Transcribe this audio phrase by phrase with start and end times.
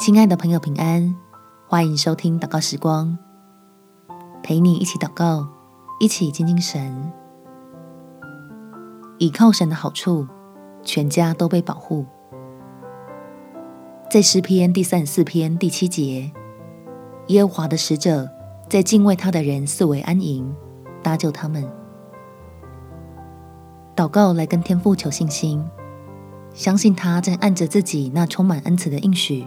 [0.00, 1.14] 亲爱的朋友，平安！
[1.68, 3.18] 欢迎收听祷告时光，
[4.42, 5.46] 陪你一起祷告，
[6.00, 7.12] 一起亲近神。
[9.18, 10.26] 倚靠神的好处，
[10.82, 12.06] 全家都被保护。
[14.10, 16.32] 在诗篇第三十四篇第七节，
[17.26, 18.26] 耶和华的使者
[18.70, 20.50] 在敬畏他的人四围安营，
[21.02, 21.62] 搭救他们。
[23.94, 25.62] 祷告来跟天父求信心，
[26.54, 29.46] 相信他正按着自己那充满恩慈的应许。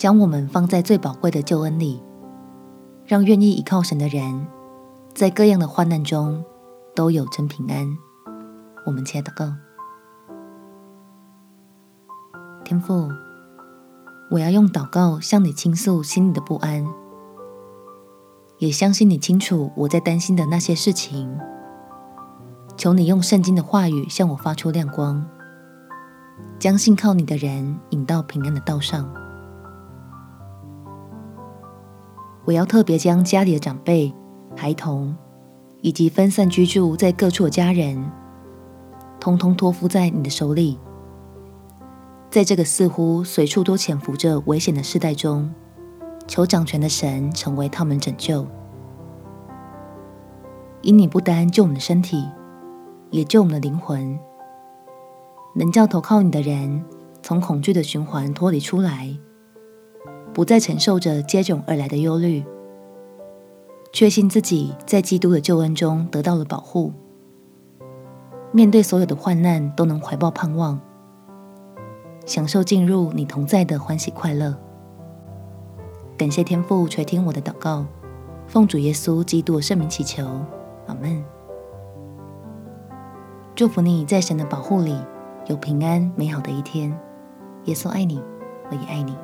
[0.00, 2.02] 将我们放在最宝贵的救恩里，
[3.04, 4.46] 让愿意倚靠神的人，
[5.14, 6.42] 在各样的患难中
[6.94, 7.86] 都有真平安。
[8.86, 9.52] 我们且祷告：
[12.64, 13.10] 天父，
[14.30, 16.86] 我要用祷告向你倾诉心里的不安，
[18.56, 21.38] 也相信你清楚我在担心的那些事情。
[22.74, 25.28] 求你用圣经的话语向我发出亮光，
[26.58, 29.06] 将信靠你的人引到平安的道上。
[32.50, 34.12] 我要特别将家里的长辈、
[34.56, 35.14] 孩童，
[35.82, 38.10] 以及分散居住在各处的家人，
[39.20, 40.76] 通通托付在你的手里。
[42.28, 45.48] 在这个似乎随处都潜伏着危险的世代中，
[46.26, 48.44] 求掌权的神成为他们拯救。
[50.82, 52.26] 因你不单救我们的身体，
[53.10, 54.18] 也救我们的灵魂，
[55.54, 56.84] 能叫投靠你的人
[57.22, 59.16] 从恐惧的循环脱离出来。
[60.32, 62.44] 不再承受着接踵而来的忧虑，
[63.92, 66.92] 确信自己在基督的救恩中得到了保护，
[68.52, 70.80] 面对所有的患难都能怀抱盼望，
[72.24, 74.56] 享受进入你同在的欢喜快乐。
[76.16, 77.84] 感谢天父垂听我的祷告，
[78.46, 80.24] 奉主耶稣基督的圣名祈求，
[80.86, 81.24] 阿门。
[83.56, 84.96] 祝福你在神的保护里
[85.46, 86.96] 有平安美好的一天。
[87.64, 88.22] 耶稣爱你，
[88.70, 89.14] 我也爱你。